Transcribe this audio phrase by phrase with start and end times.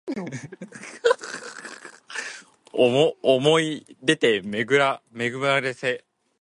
[2.71, 6.03] 想おもい出で巡めぐらせ